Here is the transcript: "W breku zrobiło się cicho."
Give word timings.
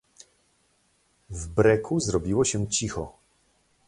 "W 1.29 1.47
breku 1.47 1.99
zrobiło 1.99 2.45
się 2.45 2.67
cicho." 2.67 3.15